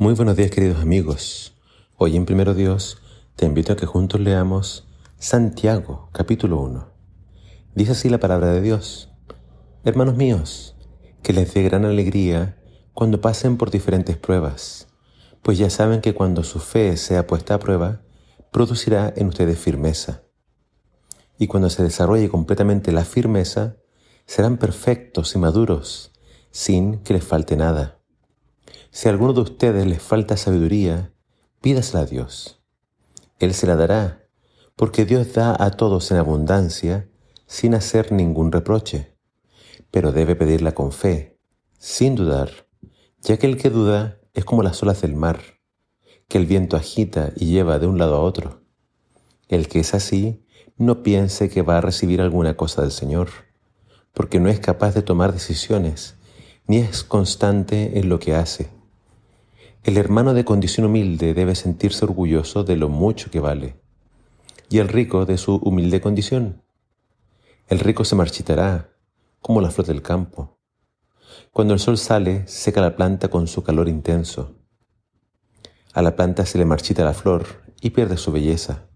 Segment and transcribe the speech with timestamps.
[0.00, 1.56] Muy buenos días queridos amigos.
[1.96, 2.98] Hoy en Primero Dios
[3.34, 4.86] te invito a que juntos leamos
[5.18, 6.86] Santiago capítulo 1.
[7.74, 9.10] Dice así la palabra de Dios.
[9.82, 10.76] Hermanos míos,
[11.20, 12.62] que les dé gran alegría
[12.94, 14.86] cuando pasen por diferentes pruebas,
[15.42, 18.02] pues ya saben que cuando su fe sea puesta a prueba,
[18.52, 20.22] producirá en ustedes firmeza.
[21.40, 23.78] Y cuando se desarrolle completamente la firmeza,
[24.26, 26.12] serán perfectos y maduros,
[26.52, 27.97] sin que les falte nada.
[28.90, 31.12] Si a alguno de ustedes les falta sabiduría,
[31.60, 32.62] pídasela a Dios.
[33.38, 34.26] Él se la dará,
[34.76, 37.08] porque Dios da a todos en abundancia,
[37.46, 39.14] sin hacer ningún reproche.
[39.90, 41.38] Pero debe pedirla con fe,
[41.78, 42.66] sin dudar,
[43.20, 45.40] ya que el que duda es como las olas del mar,
[46.28, 48.62] que el viento agita y lleva de un lado a otro.
[49.48, 50.44] El que es así,
[50.76, 53.28] no piense que va a recibir alguna cosa del Señor,
[54.14, 56.16] porque no es capaz de tomar decisiones,
[56.66, 58.77] ni es constante en lo que hace.
[59.88, 63.80] El hermano de condición humilde debe sentirse orgulloso de lo mucho que vale,
[64.68, 66.62] y el rico de su humilde condición.
[67.68, 68.90] El rico se marchitará,
[69.40, 70.58] como la flor del campo.
[71.52, 74.56] Cuando el sol sale, seca la planta con su calor intenso.
[75.94, 77.46] A la planta se le marchita la flor
[77.80, 78.90] y pierde su belleza.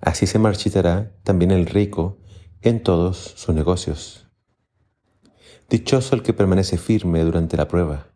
[0.00, 2.18] Así se marchitará también el rico
[2.60, 4.28] en todos sus negocios.
[5.68, 8.11] Dichoso el que permanece firme durante la prueba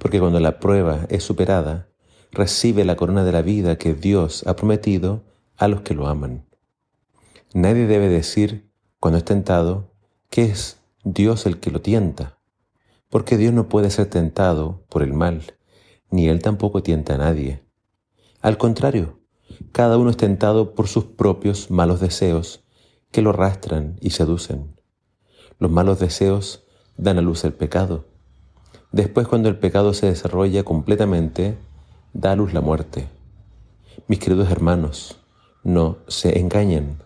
[0.00, 1.88] porque cuando la prueba es superada,
[2.32, 5.24] recibe la corona de la vida que Dios ha prometido
[5.58, 6.46] a los que lo aman.
[7.52, 9.92] Nadie debe decir, cuando es tentado,
[10.30, 12.38] que es Dios el que lo tienta,
[13.10, 15.42] porque Dios no puede ser tentado por el mal,
[16.10, 17.62] ni Él tampoco tienta a nadie.
[18.40, 19.20] Al contrario,
[19.70, 22.64] cada uno es tentado por sus propios malos deseos
[23.10, 24.80] que lo arrastran y seducen.
[25.58, 26.64] Los malos deseos
[26.96, 28.09] dan a luz el pecado
[28.92, 31.56] Después, cuando el pecado se desarrolla completamente,
[32.12, 33.08] da luz la muerte.
[34.08, 35.20] Mis queridos hermanos,
[35.62, 36.98] no se engañen.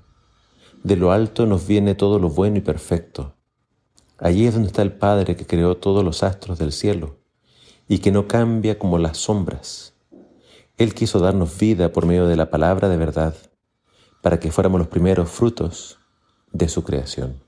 [0.82, 3.34] De lo alto nos viene todo lo bueno y perfecto.
[4.18, 7.16] Allí es donde está el Padre que creó todos los astros del cielo
[7.88, 9.94] y que no cambia como las sombras.
[10.78, 13.34] Él quiso darnos vida por medio de la palabra de verdad,
[14.22, 15.98] para que fuéramos los primeros frutos
[16.52, 17.43] de su creación.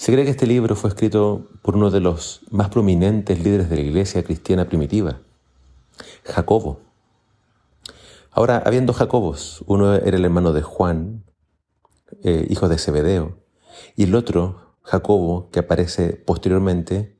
[0.00, 3.76] Se cree que este libro fue escrito por uno de los más prominentes líderes de
[3.76, 5.20] la iglesia cristiana primitiva,
[6.24, 6.80] Jacobo.
[8.30, 11.24] Ahora, habiendo Jacobos, uno era el hermano de Juan,
[12.24, 13.36] eh, hijo de Zebedeo,
[13.94, 17.18] y el otro, Jacobo, que aparece posteriormente,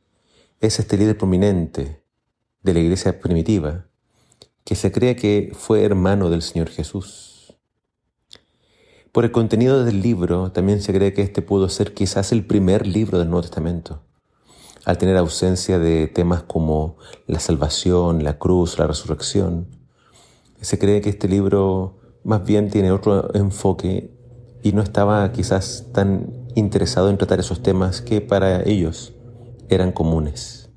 [0.61, 2.03] es este líder prominente
[2.63, 3.89] de la iglesia primitiva,
[4.65, 7.30] que se cree que fue hermano del Señor Jesús.
[9.13, 12.87] Por el contenido del libro, también se cree que este pudo ser quizás el primer
[12.87, 14.03] libro del Nuevo Testamento,
[14.85, 19.67] al tener ausencia de temas como la salvación, la cruz, la resurrección.
[20.61, 24.17] Se cree que este libro más bien tiene otro enfoque
[24.63, 29.13] y no estaba quizás tan interesado en tratar esos temas que para ellos
[29.69, 30.71] eran comunes.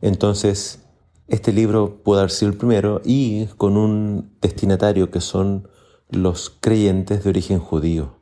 [0.00, 0.80] Entonces,
[1.28, 5.68] este libro pudo haber sido el primero y con un destinatario que son
[6.10, 8.16] los creyentes de origen judío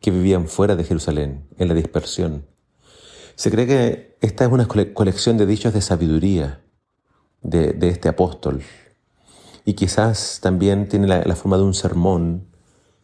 [0.00, 2.44] que vivían fuera de Jerusalén, en la dispersión.
[3.36, 6.60] Se cree que esta es una colección de dichos de sabiduría
[7.40, 8.62] de, este apóstol
[9.64, 12.46] y quizás también tiene la, la forma de un sermón,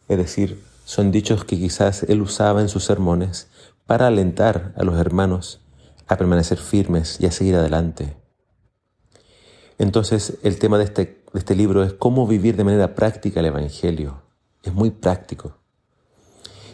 [0.07, 3.47] es decir, son dichos que quizás él usaba en sus sermones
[3.85, 5.61] para alentar a los hermanos
[6.07, 8.17] a permanecer firmes y a seguir adelante.
[9.77, 13.47] Entonces, el tema de este de este libro es cómo vivir de manera práctica el
[13.47, 14.21] Evangelio.
[14.63, 15.57] Es muy práctico.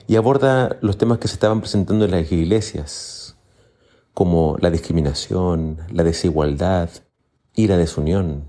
[0.07, 3.35] Y aborda los temas que se estaban presentando en las iglesias,
[4.13, 6.89] como la discriminación, la desigualdad
[7.53, 8.45] y la desunión.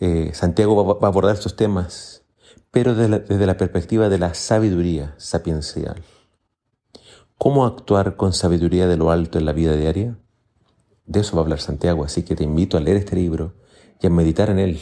[0.00, 2.22] Eh, Santiago va, a abordar estos temas,
[2.70, 6.02] pero desde la, desde la perspectiva de la sabiduría sapiencial.
[7.36, 10.16] ¿Cómo actuar con sabiduría de lo alto en la vida diaria?
[11.06, 13.52] De eso va a hablar Santiago, así que te invito a leer este libro
[14.00, 14.80] y a meditar en él.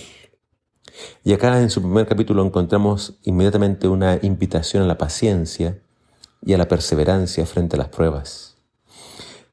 [1.24, 5.82] Y acá en su primer capítulo encontramos inmediatamente una invitación a la paciencia
[6.44, 8.56] y a la perseverancia frente a las pruebas.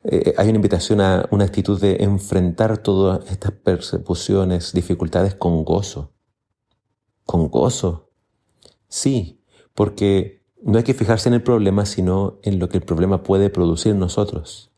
[0.04, 6.14] Eh, hay una invitación a una actitud de enfrentar todas estas persecuciones, dificultades con gozo.
[7.26, 8.10] Con gozo.
[8.88, 9.44] Sí,
[9.76, 13.50] porque no hay que fijarse en el problema, sino en lo que el problema puede
[13.50, 14.72] producir en nosotros,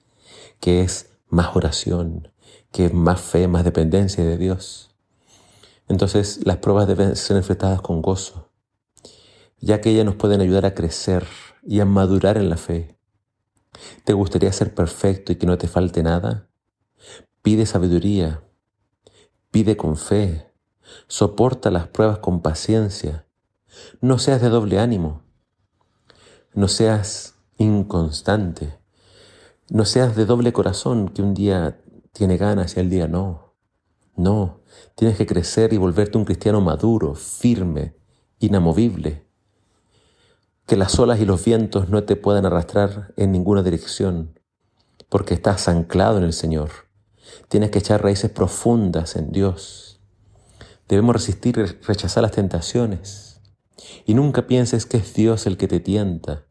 [0.60, 2.30] que es más oración,
[2.72, 4.92] que más fe, más dependencia de Dios.
[5.88, 8.50] Entonces las pruebas deben ser enfrentadas con gozo,
[9.60, 11.28] ya que ellas nos pueden ayudar a crecer
[11.64, 12.98] y a madurar en la fe.
[14.04, 16.48] ¿Te gustaría ser perfecto y que no te falte nada?
[17.42, 18.44] Pide sabiduría,
[19.50, 20.52] pide con fe,
[21.08, 23.26] soporta las pruebas con paciencia.
[24.00, 25.24] No seas de doble ánimo,
[26.54, 28.78] no seas inconstante,
[29.70, 31.82] no seas de doble corazón que un día
[32.14, 33.56] tiene ganas y el día no.
[34.16, 34.62] No,
[34.96, 37.96] tienes que crecer y volverte un cristiano maduro, firme,
[38.40, 39.26] inamovible.
[40.66, 44.40] Que las olas y los vientos no te puedan arrastrar en ninguna dirección,
[45.10, 46.72] porque estás anclado en el Señor.
[47.48, 50.02] Tienes que echar raíces profundas en Dios.
[50.88, 53.40] Debemos resistir y rechazar las tentaciones.
[54.06, 56.46] Y nunca pienses que es Dios el que te tienta.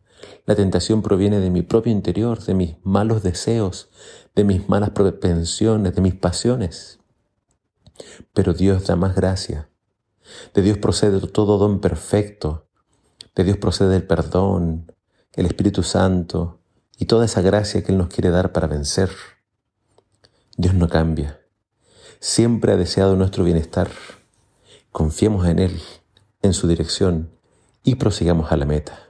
[0.46, 3.90] La tentación proviene de mi propio interior, de mis malos deseos,
[4.34, 6.98] de mis malas propensiones, de mis pasiones.
[8.32, 9.68] Pero Dios da más gracia.
[10.54, 12.66] De Dios procede todo don perfecto.
[13.34, 14.92] De Dios procede el perdón,
[15.34, 16.60] el Espíritu Santo
[16.98, 19.10] y toda esa gracia que Él nos quiere dar para vencer.
[20.56, 21.40] Dios no cambia.
[22.18, 23.90] Siempre ha deseado nuestro bienestar.
[24.92, 25.80] Confiemos en Él,
[26.42, 27.30] en su dirección
[27.82, 29.09] y prosigamos a la meta.